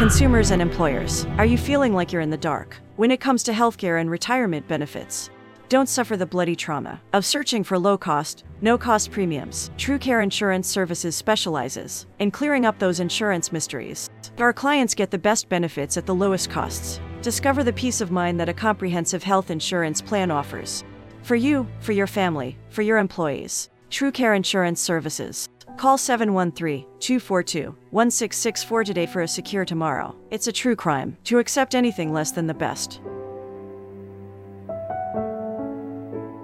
[0.00, 3.52] Consumers and employers, are you feeling like you're in the dark when it comes to
[3.52, 5.28] healthcare and retirement benefits?
[5.68, 9.70] Don't suffer the bloody trauma of searching for low cost, no cost premiums.
[9.76, 14.08] True Care Insurance Services specializes in clearing up those insurance mysteries.
[14.38, 16.98] Our clients get the best benefits at the lowest costs.
[17.20, 20.82] Discover the peace of mind that a comprehensive health insurance plan offers.
[21.20, 23.68] For you, for your family, for your employees.
[23.90, 25.48] True Care Insurance Services.
[25.76, 30.14] Call 713 242 1664 today for a secure tomorrow.
[30.30, 33.00] It's a true crime to accept anything less than the best.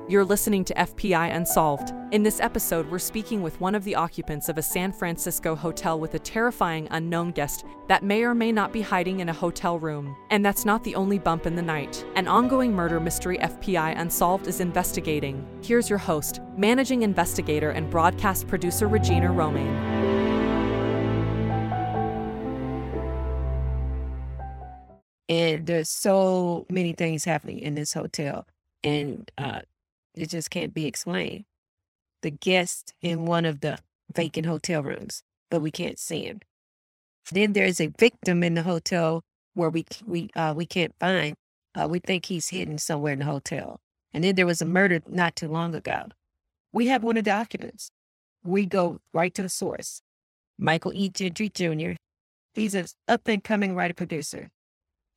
[0.09, 1.93] You're listening to FPI Unsolved.
[2.13, 5.99] In this episode, we're speaking with one of the occupants of a San Francisco hotel
[5.99, 9.81] with a terrifying unknown guest that may or may not be hiding in a hotel
[9.81, 10.17] room.
[10.31, 12.07] And that's not the only bump in the night.
[12.15, 15.45] An ongoing murder mystery FPI Unsolved is investigating.
[15.61, 20.15] Here's your host, managing investigator and broadcast producer Regina Romaine.
[25.29, 28.47] and there's so many things happening in this hotel
[28.85, 29.61] and uh,
[30.17, 31.45] it just can't be explained.
[32.23, 33.79] The guest in one of the
[34.13, 36.41] vacant hotel rooms, but we can't see him.
[37.31, 39.23] Then there's a victim in the hotel
[39.55, 41.35] where we we uh, we can't find.
[41.75, 43.81] Uh, we think he's hidden somewhere in the hotel.
[44.15, 46.07] And then there was a murder not too long ago.
[46.73, 47.91] We have one of the occupants.
[48.43, 50.01] We go right to the source.
[50.59, 51.11] Michael E.
[51.11, 51.93] Gentry Jr.
[52.55, 54.49] He's an up and coming writer producer.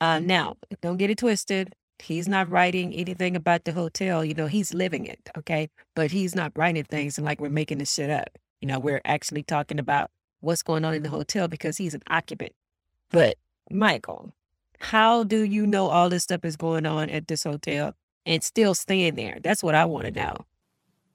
[0.02, 1.74] Uh, now, don't get it twisted.
[2.02, 4.24] He's not writing anything about the hotel.
[4.24, 5.20] You know, he's living it.
[5.38, 5.70] Okay.
[5.96, 8.30] But he's not writing things and like we're making this shit up.
[8.62, 10.12] You know, we're actually talking about
[10.42, 12.54] what's going on in the hotel because he's an occupant.
[13.12, 13.36] But
[13.72, 14.34] Michael,
[14.80, 17.94] how do you know all this stuff is going on at this hotel
[18.26, 19.38] and still staying there?
[19.42, 20.36] That's what I want to know.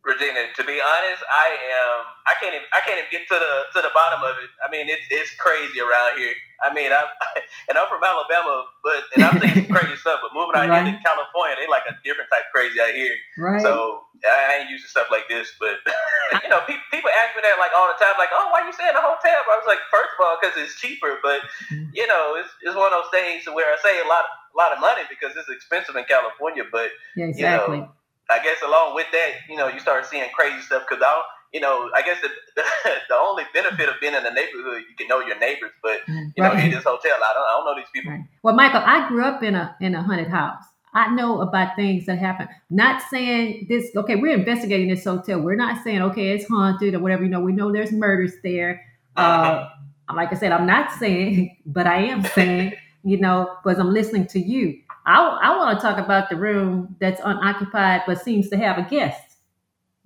[0.05, 1.97] Regina, to be honest, I am.
[2.29, 2.53] I can't.
[2.53, 4.53] Even, I can't even get to the to the bottom of it.
[4.61, 6.37] I mean, it's it's crazy around here.
[6.61, 7.09] I mean, I'm
[7.73, 10.21] and I'm from Alabama, but and I'm seeing some crazy stuff.
[10.21, 10.85] But moving out right.
[10.85, 13.17] here to California, they like a different type of crazy out here.
[13.41, 13.65] Right.
[13.65, 15.49] So I ain't used to stuff like this.
[15.57, 15.81] But
[16.45, 18.77] you know, people people ask me that like all the time, like, oh, why you
[18.77, 19.41] staying in a hotel?
[19.41, 21.17] I was like, first of all, because it's cheaper.
[21.25, 21.97] But mm-hmm.
[21.97, 24.77] you know, it's it's one of those things where I say a lot a lot
[24.77, 26.69] of money because it's expensive in California.
[26.69, 27.81] But yeah, exactly.
[27.81, 31.03] You know, I guess along with that, you know, you start seeing crazy stuff because
[31.03, 32.63] I, don't, you know, I guess the, the,
[33.09, 36.33] the only benefit of being in the neighborhood, you can know your neighbors, but you
[36.39, 36.55] right.
[36.57, 38.13] know, in this hotel, I don't, I don't know these people.
[38.13, 38.25] Right.
[38.43, 40.65] Well, Michael, I grew up in a in a haunted house.
[40.97, 42.49] I know about things that happen.
[42.71, 43.91] Not saying this.
[43.97, 45.41] Okay, we're investigating this hotel.
[45.41, 47.25] We're not saying okay, it's haunted or whatever.
[47.25, 48.83] You know, we know there's murders there.
[49.17, 49.69] Uh,
[50.13, 52.73] like I said, I'm not saying, but I am saying,
[53.05, 56.97] you know, because I'm listening to you I, I want to talk about the room
[56.99, 59.21] that's unoccupied but seems to have a guest.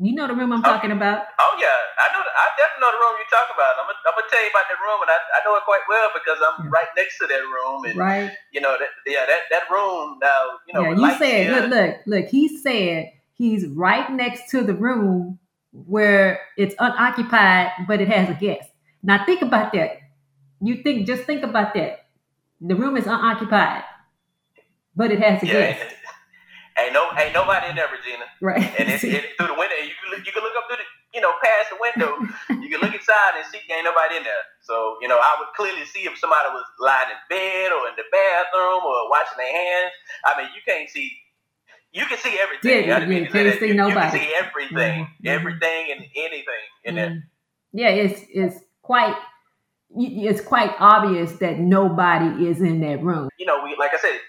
[0.00, 1.26] You know the room I'm oh, talking about?
[1.40, 2.22] Oh yeah, I know.
[2.22, 3.74] I definitely know the room you're talking about.
[3.82, 5.82] I'm gonna, I'm gonna tell you about that room, and I, I know it quite
[5.88, 6.70] well because I'm yeah.
[6.70, 7.84] right next to that room.
[7.84, 10.42] And right, you know that yeah that that room now.
[10.68, 12.26] You know, yeah, you said look look look.
[12.30, 15.40] He said he's right next to the room
[15.72, 18.70] where it's unoccupied, but it has a guest.
[19.02, 19.98] Now think about that.
[20.62, 22.06] You think just think about that.
[22.60, 23.82] The room is unoccupied
[24.98, 25.94] but it has a yeah, guest.
[26.78, 28.22] Ain't no, ain't nobody in there, Regina.
[28.38, 28.62] Right.
[28.78, 31.18] And it's, it, through the window, you can, you can look up through the, you
[31.18, 32.14] know, past the window.
[32.62, 34.46] you can look inside and see ain't nobody in there.
[34.62, 37.98] So, you know, I would clearly see if somebody was lying in bed or in
[37.98, 39.90] the bathroom or washing their hands.
[40.22, 41.18] I mean, you can't see.
[41.90, 42.86] You can see everything.
[42.86, 43.98] Yeah, you, you can't see nobody.
[43.98, 45.26] You can see everything, mm-hmm.
[45.26, 46.94] everything and anything in mm-hmm.
[46.94, 47.26] there.
[47.72, 49.16] Yeah, it's it's quite
[49.96, 53.30] it's quite obvious that nobody is in that room.
[53.38, 54.20] You know, we like I said,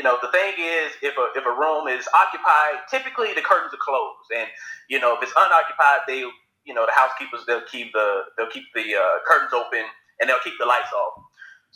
[0.00, 3.68] you know, the thing is, if a if a room is occupied, typically the curtains
[3.76, 4.48] are closed, and
[4.88, 6.24] you know, if it's unoccupied, they,
[6.64, 9.84] you know, the housekeepers they'll keep the they'll keep the uh, curtains open
[10.16, 11.20] and they'll keep the lights off.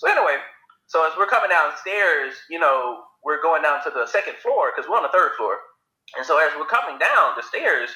[0.00, 0.40] So anyway,
[0.88, 4.88] so as we're coming downstairs, you know, we're going down to the second floor because
[4.88, 5.60] we're on the third floor,
[6.16, 7.92] and so as we're coming down the stairs,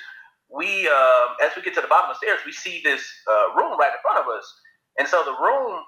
[0.52, 3.00] we uh, as we get to the bottom of the stairs, we see this
[3.32, 4.44] uh, room right in front of us,
[5.00, 5.80] and so the room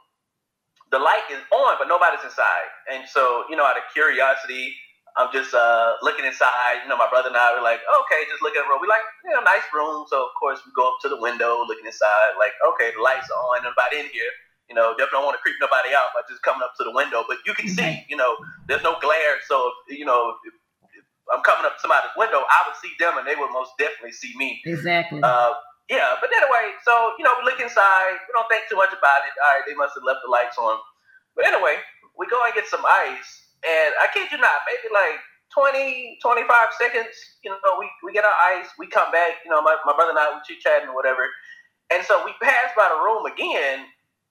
[0.90, 2.70] the light is on, but nobody's inside.
[2.90, 4.74] And so, you know, out of curiosity,
[5.16, 6.82] I'm just uh, looking inside.
[6.82, 8.82] You know, my brother and I were like, okay, just look at the room.
[8.82, 10.06] We like, you know, nice room.
[10.10, 12.38] So of course we go up to the window, looking inside.
[12.38, 13.62] Like, okay, the lights are on.
[13.62, 14.30] Nobody in here.
[14.70, 16.94] You know, definitely don't want to creep nobody out by just coming up to the
[16.94, 17.26] window.
[17.26, 18.38] But you can see, you know,
[18.70, 19.42] there's no glare.
[19.50, 19.58] So
[19.90, 20.54] you know, if,
[20.94, 23.74] if I'm coming up to somebody's window, I would see them, and they would most
[23.82, 24.62] definitely see me.
[24.62, 25.18] Exactly.
[25.26, 25.58] Uh,
[25.90, 28.14] yeah, but anyway, so you know, we look inside.
[28.30, 29.34] We don't think too much about it.
[29.42, 30.78] All right, they must have left the lights on.
[31.34, 31.82] But anyway,
[32.14, 35.18] we go and get some ice, and I kid you not, maybe like
[35.50, 36.46] 20, 25
[36.78, 37.10] seconds.
[37.42, 39.42] You know, we, we get our ice, we come back.
[39.42, 41.26] You know, my, my brother and I we chit chatting or whatever,
[41.90, 43.82] and so we pass by the room again,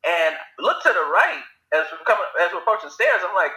[0.07, 1.43] and look to the right,
[1.75, 3.51] as we're coming, as we're approaching stairs, I'm like,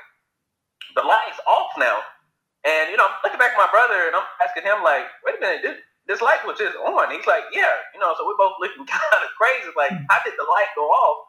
[0.95, 2.03] the light's off now.
[2.67, 5.39] And you know, I'm looking back at my brother and I'm asking him like, wait
[5.39, 7.11] a minute, this, this light was just on.
[7.11, 8.15] He's like, yeah, you know.
[8.19, 9.71] So we're both looking kind of crazy.
[9.77, 11.27] Like, how did the light go off?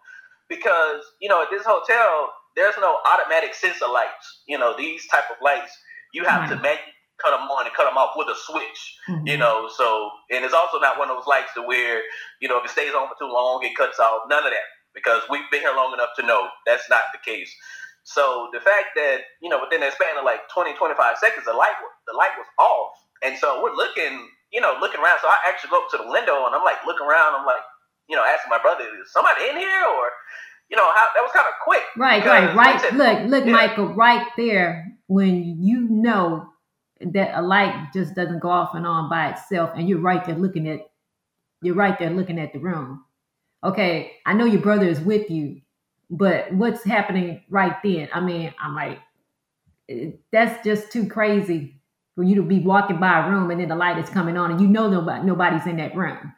[0.50, 4.44] Because you know, at this hotel, there's no automatic sensor lights.
[4.48, 5.72] You know, these type of lights,
[6.14, 8.82] you have to manually cut them on and cut them off with a switch.
[9.10, 9.28] Mm-hmm.
[9.28, 12.02] You know, so and it's also not one of those lights to where
[12.42, 14.28] you know if it stays on for too long, it cuts off.
[14.30, 17.54] None of that because we've been here long enough to know that's not the case.
[18.04, 21.54] So the fact that you know within that span of like 20, 25 seconds, the
[21.54, 21.76] light
[22.08, 22.94] the light was off,
[23.24, 25.20] and so we're looking, you know, looking around.
[25.22, 27.36] So I actually go up to the window and I'm like looking around.
[27.36, 27.66] I'm like,
[28.08, 30.14] you know, asking my brother, is somebody in here or
[30.70, 31.84] you know, how that was kind of quick.
[31.98, 32.82] Right, right, right.
[32.82, 33.52] Said, look, look, yeah.
[33.52, 36.48] Michael, right there when you know
[37.02, 40.36] that a light just doesn't go off and on by itself, and you're right there
[40.36, 40.80] looking at
[41.62, 43.04] you're right there looking at the room.
[43.64, 45.62] Okay, I know your brother is with you,
[46.10, 48.10] but what's happening right then?
[48.14, 49.00] I mean, I'm like,
[49.90, 51.82] eh, that's just too crazy
[52.16, 54.52] for you to be walking by a room and then the light is coming on
[54.52, 56.34] and you know nobody nobody's in that room.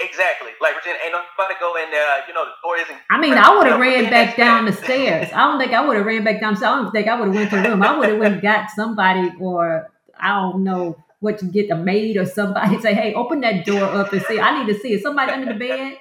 [0.00, 0.50] Exactly.
[0.60, 2.26] Like Regina, ain't nobody go in there.
[2.26, 2.98] You know, the door isn't.
[3.10, 5.28] I mean, I would have ran back down the stairs.
[5.32, 6.56] I don't think I would have ran back down.
[6.56, 7.82] So I don't think I would have went to the room.
[7.82, 12.16] I would have went got somebody, or I don't know what you get, a maid
[12.16, 12.80] or somebody.
[12.80, 14.40] Say, hey, open that door up and see.
[14.40, 14.94] I need to see.
[14.94, 15.96] Is somebody under the bed?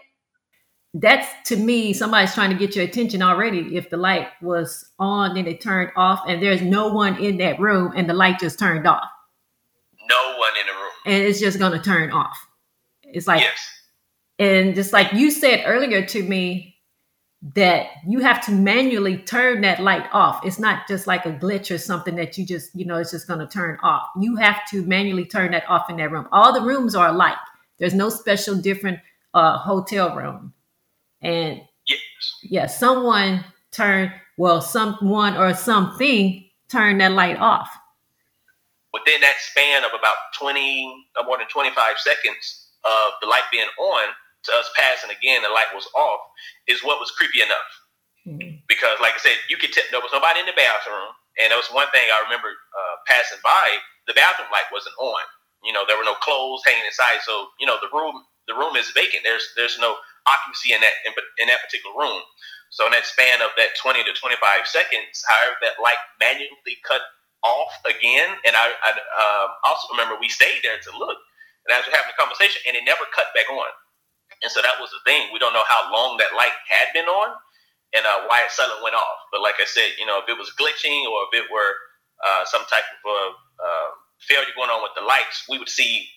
[0.93, 3.75] That's to me, somebody's trying to get your attention already.
[3.75, 7.59] If the light was on, then it turned off, and there's no one in that
[7.59, 9.09] room, and the light just turned off.
[10.09, 10.91] No one in the room.
[11.05, 12.37] And it's just gonna turn off.
[13.03, 13.73] It's like yes
[14.39, 16.69] and just like you said earlier to me,
[17.55, 20.45] that you have to manually turn that light off.
[20.45, 23.27] It's not just like a glitch or something that you just, you know, it's just
[23.27, 24.07] going to turn off.
[24.19, 26.27] You have to manually turn that off in that room.
[26.31, 27.35] All the rooms are alike.
[27.79, 28.99] There's no special different
[29.33, 30.53] uh, hotel room.
[31.23, 31.99] And yes.
[32.43, 37.69] yeah, someone turned, well, someone or something turned that light off.
[38.93, 44.13] Within that span of about 20, more than 25 seconds of the light being on,
[44.43, 46.19] to us passing again, the light was off,
[46.67, 47.71] is what was creepy enough.
[48.27, 48.59] Mm-hmm.
[48.67, 51.59] Because, like I said, you could tell there was nobody in the bathroom, and there
[51.59, 53.79] was one thing I remember uh, passing by.
[54.07, 55.23] The bathroom light wasn't on.
[55.63, 58.75] You know, there were no clothes hanging inside, so you know the room the room
[58.75, 59.23] is vacant.
[59.23, 59.95] There's there's no
[60.27, 62.21] occupancy in that in, in that particular room.
[62.71, 67.05] So in that span of that 20 to 25 seconds, however that light manually cut
[67.45, 71.19] off again, and I, I uh, also remember we stayed there to look,
[71.67, 73.69] and as we're having a conversation, and it never cut back on.
[74.41, 75.29] And so that was the thing.
[75.31, 77.35] We don't know how long that light had been on
[77.95, 79.19] and uh, why it suddenly went off.
[79.31, 81.73] But like I said, you know, if it was glitching or if it were
[82.25, 86.07] uh, some type of uh, failure going on with the lights, we would see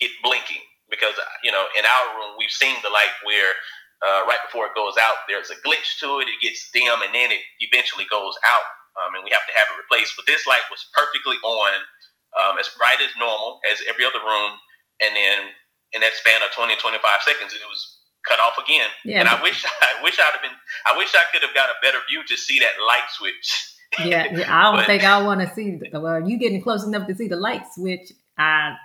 [0.00, 3.54] it blinking because uh, you know in our room we've seen the light where
[4.02, 7.14] uh, right before it goes out there's a glitch to it, it gets dim, and
[7.14, 8.66] then it eventually goes out,
[9.00, 10.18] um, and we have to have it replaced.
[10.18, 11.72] But this light was perfectly on,
[12.36, 14.58] um, as bright as normal as every other room,
[15.00, 15.54] and then
[15.92, 18.88] in that span of 20, 25 seconds, it was cut off again.
[19.04, 19.20] Yeah.
[19.20, 20.56] And I wish I wish I'd have been
[20.86, 23.76] I wish I could have got a better view to see that light switch.
[24.04, 25.76] yeah, yeah, I don't but, think I want to see.
[25.76, 28.12] The, well, you getting close enough to see the light switch.
[28.38, 28.76] I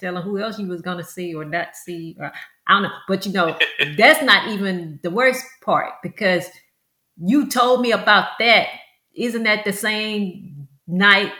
[0.00, 2.32] telling who else you was gonna see or not see, or
[2.66, 2.90] I don't know.
[3.08, 3.58] But you know,
[3.96, 6.46] that's not even the worst part because
[7.18, 8.68] you told me about that.
[9.14, 11.32] Isn't that the same night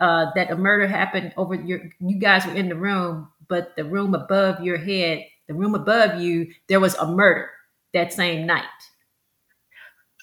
[0.00, 1.80] uh, that a murder happened over your?
[2.00, 6.20] You guys were in the room but the room above your head, the room above
[6.20, 7.50] you, there was a murder
[7.94, 8.64] that same night.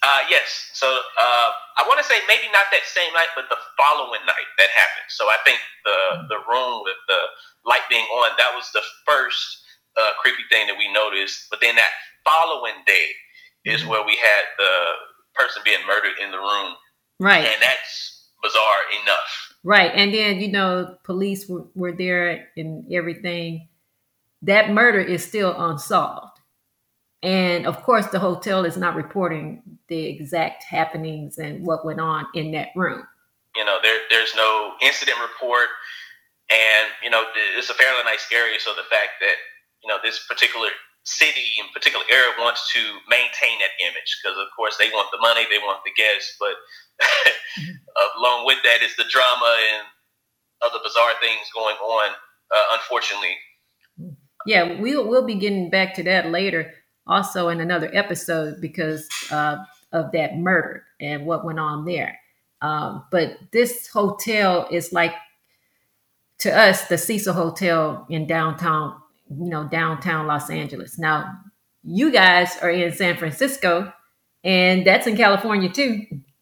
[0.06, 0.70] Uh, yes.
[0.78, 1.50] So uh,
[1.82, 5.10] I want to say maybe not that same night, but the following night that happened.
[5.10, 7.22] So I think the the room with the
[7.66, 9.66] light being on that was the first
[9.98, 11.50] uh, creepy thing that we noticed.
[11.50, 11.90] But then that
[12.22, 13.08] following day
[13.66, 13.90] is mm-hmm.
[13.90, 14.74] where we had the
[15.34, 16.76] person being murdered in the room.
[17.20, 17.46] Right.
[17.46, 19.54] And that's bizarre enough.
[19.64, 19.92] Right.
[19.96, 23.70] And then, you know, police were, were there and everything.
[24.44, 26.40] That murder is still unsolved.
[27.24, 32.26] And of course, the hotel is not reporting the exact happenings and what went on
[32.34, 33.04] in that room.
[33.56, 35.70] You know, there, there's no incident report.
[36.52, 37.24] And, you know,
[37.58, 38.60] it's a fairly nice area.
[38.60, 39.36] So the fact that,
[39.84, 40.70] you know, this particular
[41.06, 45.22] city in particular area wants to maintain that image because, of course, they want the
[45.22, 46.36] money, they want the guests.
[46.40, 46.54] But
[48.18, 49.84] along with that is the drama and
[50.62, 52.10] other bizarre things going on,
[52.56, 53.38] uh, unfortunately.
[54.46, 56.74] Yeah, we'll we'll be getting back to that later,
[57.08, 59.58] also in another episode because uh,
[59.96, 62.20] of that murder and what went on there.
[62.62, 65.14] Um, but this hotel is like
[66.40, 68.96] to us the Cecil Hotel in downtown,
[69.30, 71.00] you know, downtown Los Angeles.
[71.00, 71.34] Now,
[71.84, 73.92] you guys are in San Francisco,
[74.44, 76.02] and that's in California too.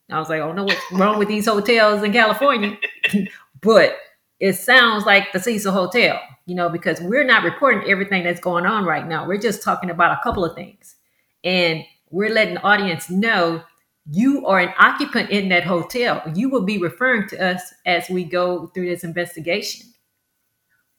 [0.10, 2.77] I was like, I don't know what's wrong with these hotels in California,
[3.62, 3.98] but
[4.39, 8.65] it sounds like the Cecil Hotel, you know, because we're not reporting everything that's going
[8.65, 9.27] on right now.
[9.27, 10.95] We're just talking about a couple of things.
[11.43, 11.83] And
[12.13, 13.63] we're letting the audience know
[14.05, 16.22] you are an occupant in that hotel.
[16.36, 19.88] You will be referring to us as we go through this investigation.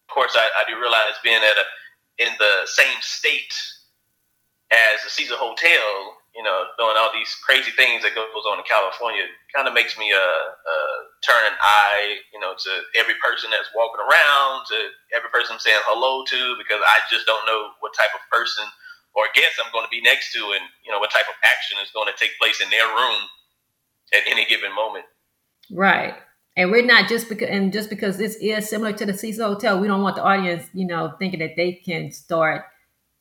[0.08, 1.66] Of course, I, I do realize being at a
[2.18, 3.54] in the same state
[4.70, 8.64] as the Cecil Hotel, you know, doing all these crazy things that goes on in
[8.66, 13.50] California, kind of makes me uh, uh, turn an eye, you know, to every person
[13.50, 14.78] that's walking around, to
[15.14, 18.62] every person I'm saying hello to, because I just don't know what type of person
[19.14, 21.78] or guest I'm going to be next to, and you know what type of action
[21.82, 23.20] is going to take place in their room
[24.12, 25.04] at any given moment.
[25.70, 26.14] Right.
[26.56, 29.80] And we're not just because, and just because this is similar to the Cecil Hotel,
[29.80, 32.64] we don't want the audience, you know, thinking that they can start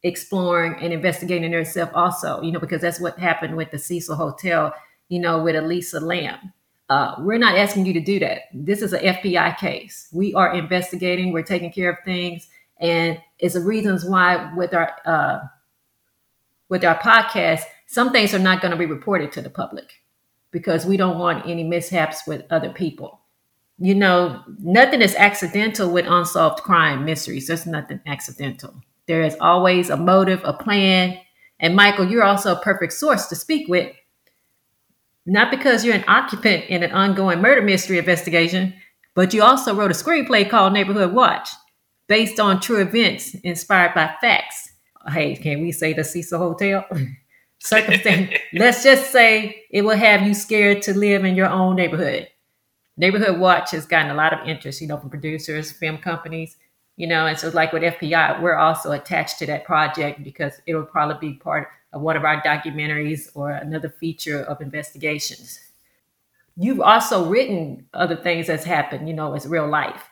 [0.03, 4.73] exploring and investigating themselves also, you know, because that's what happened with the Cecil Hotel,
[5.09, 6.53] you know, with Elisa Lam.
[6.89, 8.41] Uh, we're not asking you to do that.
[8.53, 10.09] This is an FPI case.
[10.11, 12.47] We are investigating, we're taking care of things,
[12.79, 15.39] and it's the reasons why with our uh,
[16.73, 20.01] with our podcast, some things are not going to be reported to the public
[20.49, 23.21] because we don't want any mishaps with other people.
[23.77, 27.45] You know, nothing is accidental with unsolved crime mysteries.
[27.45, 28.73] There's nothing accidental.
[29.05, 31.19] There is always a motive, a plan.
[31.59, 33.95] And Michael, you're also a perfect source to speak with.
[35.27, 38.73] Not because you're an occupant in an ongoing murder mystery investigation,
[39.13, 41.49] but you also wrote a screenplay called Neighborhood Watch,
[42.07, 44.72] based on true events inspired by facts.
[45.07, 46.85] Hey, can we say the Cecil Hotel?
[47.59, 48.31] Circumstance.
[48.53, 52.27] Let's just say it will have you scared to live in your own neighborhood.
[52.97, 56.57] Neighborhood Watch has gotten a lot of interest, you know, from producers, film companies,
[56.95, 60.85] you know, and so like with FPI, we're also attached to that project because it'll
[60.85, 65.59] probably be part of one of our documentaries or another feature of investigations.
[66.55, 70.03] You've also written other things that's happened, you know, as real life.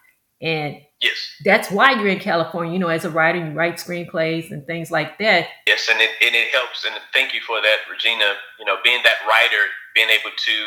[0.42, 4.52] And yes, that's why you're in California, you know, as a writer, you write screenplays
[4.52, 5.48] and things like that.
[5.68, 6.86] Yes, and it, and it helps.
[6.86, 8.36] And thank you for that, Regina.
[8.60, 9.66] You know, being that writer,
[9.96, 10.58] being able to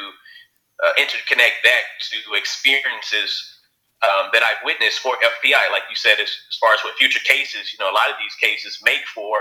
[0.85, 3.55] uh, interconnect that to experiences
[4.03, 7.23] um, that I've witnessed for FPI, like you said, as, as, far as what future
[7.25, 9.37] cases, you know, a lot of these cases make for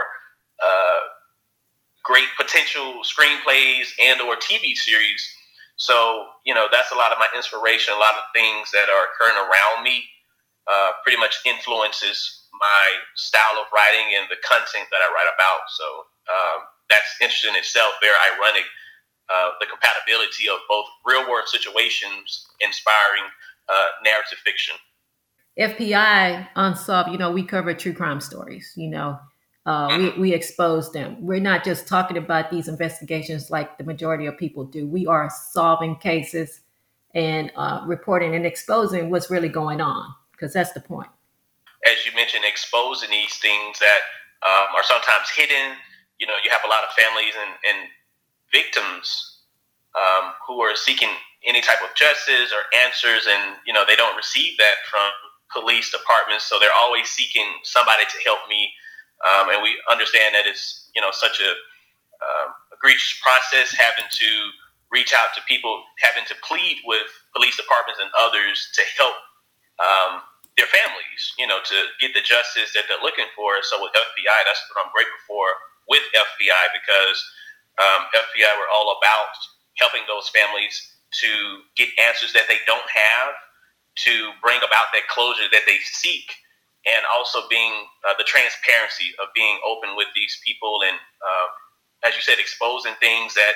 [0.63, 0.99] uh,
[2.03, 5.27] great potential screenplays and or TV series.
[5.75, 7.93] So, you know, that's a lot of my inspiration.
[7.93, 10.05] A lot of things that are occurring around me
[10.71, 15.67] uh, pretty much influences my style of writing and the content that I write about.
[15.73, 15.85] So
[16.29, 18.65] um, that's interesting in itself, very ironic.
[19.31, 23.23] Uh, the compatibility of both real world situations inspiring
[23.69, 24.75] uh, narrative fiction.
[25.57, 29.17] FPI Unsolved, you know, we cover true crime stories, you know.
[29.65, 30.21] Uh, we, mm-hmm.
[30.21, 31.15] we expose them.
[31.21, 34.85] We're not just talking about these investigations like the majority of people do.
[34.85, 36.59] We are solving cases
[37.13, 41.07] and uh, reporting and exposing what's really going on, because that's the point.
[41.87, 44.03] As you mentioned, exposing these things that
[44.43, 45.79] um, are sometimes hidden.
[46.19, 47.87] You know, you have a lot of families and, and
[48.51, 49.39] victims
[49.95, 51.07] um, who are seeking
[51.47, 55.07] any type of justice or answers, and you know they don't receive that from
[55.55, 58.67] police departments, so they're always seeking somebody to help me.
[59.23, 61.51] Um, and we understand that it's you know such a
[62.19, 64.29] um, egregious process having to
[64.91, 69.15] reach out to people, having to plead with police departments and others to help
[69.79, 70.21] um,
[70.57, 73.57] their families, you know, to get the justice that they're looking for.
[73.65, 75.47] So with FPI, that's what I'm grateful for
[75.89, 77.19] with FPI because
[77.81, 79.33] um, FPI we're all about
[79.81, 80.77] helping those families
[81.25, 81.29] to
[81.75, 83.33] get answers that they don't have,
[84.05, 86.33] to bring about that closure that they seek,
[86.85, 87.73] and also being
[88.09, 91.47] uh, the transparency of being open with these people and, uh,
[92.09, 93.53] as you said, exposing things that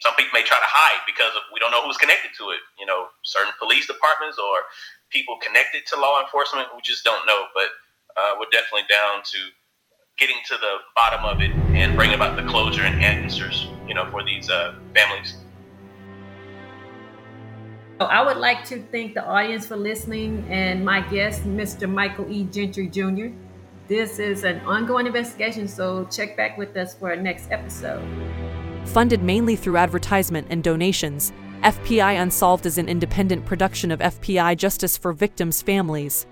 [0.00, 2.60] some people may try to hide because of, we don't know who's connected to it.
[2.78, 4.64] You know, certain police departments or
[5.10, 7.44] people connected to law enforcement, we just don't know.
[7.54, 7.68] But
[8.16, 9.38] uh, we're definitely down to
[10.18, 14.10] getting to the bottom of it and bringing about the closure and answers, you know,
[14.10, 15.36] for these uh, families.
[18.00, 21.90] I would like to thank the audience for listening and my guest, Mr.
[21.90, 22.44] Michael E.
[22.44, 23.28] Gentry Jr.
[23.88, 28.02] This is an ongoing investigation, so check back with us for our next episode.
[28.86, 34.96] Funded mainly through advertisement and donations, FPI Unsolved is an independent production of FPI Justice
[34.96, 36.26] for Victims' Families.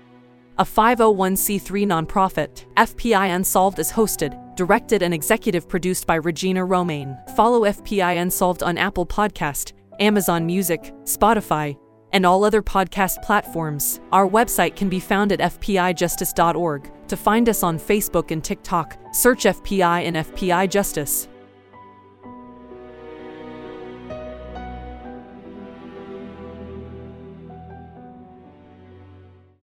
[0.57, 7.15] A 501c3 nonprofit, FPI Unsolved is hosted, directed, and executive produced by Regina Romaine.
[7.35, 11.77] Follow FPI Unsolved on Apple Podcast, Amazon Music, Spotify,
[12.11, 13.99] and all other podcast platforms.
[14.11, 16.91] Our website can be found at fpijustice.org.
[17.07, 21.28] To find us on Facebook and TikTok, search FPI and FPI Justice.